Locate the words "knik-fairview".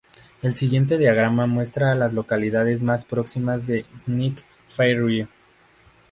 4.07-5.27